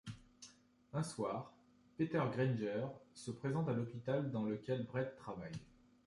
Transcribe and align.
Un 0.93 1.03
soir, 1.03 1.51
Peter 1.95 2.23
Grainger 2.31 2.87
se 3.13 3.29
présente 3.29 3.69
à 3.69 3.73
l'hôpital 3.73 4.31
dans 4.31 4.45
lequel 4.45 4.87
Brett 4.87 5.15
travaille. 5.15 5.51